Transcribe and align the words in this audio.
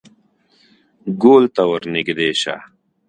_ګول 1.21 1.43
ته 1.55 1.63
ور 1.69 1.83
نږدې 1.93 2.29
شه. 2.41 2.55